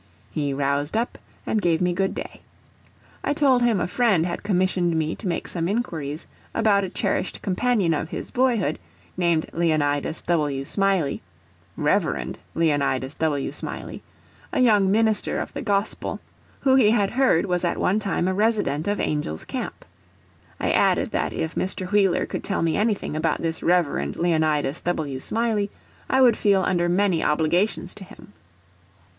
He 0.31 0.51
roused 0.51 0.97
up, 0.97 1.19
and 1.45 1.61
gave 1.61 1.79
me 1.79 1.93
good 1.93 2.15
day. 2.15 2.41
I 3.23 3.33
told 3.35 3.61
him 3.61 3.79
a 3.79 3.85
friend 3.85 4.25
had 4.25 4.41
commissioned 4.41 4.97
me 4.97 5.13
to 5.15 5.27
make 5.27 5.47
some 5.47 5.67
inquiries 5.67 6.25
about 6.55 6.83
a 6.83 6.89
cherished 6.89 7.43
companion 7.43 7.93
of 7.93 8.09
his 8.09 8.31
boyhood 8.31 8.79
named 9.15 9.47
Leonidas 9.53 10.23
W. 10.23 10.65
Smiley—Rev. 10.65 12.35
Leonidas 12.55 13.13
W. 13.13 13.51
Smiley, 13.51 14.01
a 14.51 14.59
young 14.59 14.91
minister 14.91 15.39
of 15.39 15.53
the 15.53 15.61
Gospel, 15.61 16.19
who 16.61 16.73
he 16.73 16.89
had 16.89 17.11
heard 17.11 17.45
was 17.45 17.63
at 17.63 17.77
one 17.77 17.99
time 17.99 18.27
a 18.27 18.33
resident 18.33 18.87
of 18.87 18.99
Angel's 18.99 19.45
Camp. 19.45 19.85
I 20.59 20.71
added 20.71 21.11
that 21.11 21.31
if 21.31 21.53
Mr. 21.53 21.91
Wheeler 21.91 22.25
could 22.25 22.43
tell 22.43 22.63
me 22.63 22.75
anything 22.75 23.15
about 23.15 23.43
this 23.43 23.61
Rev. 23.61 24.15
Leonidas 24.17 24.81
W. 24.81 25.19
Smiley, 25.19 25.69
I 26.09 26.21
would 26.23 26.35
feel 26.37 26.63
under 26.63 26.89
many 26.89 27.23
obligations 27.23 27.93
to 27.93 28.03
him. 28.03 28.33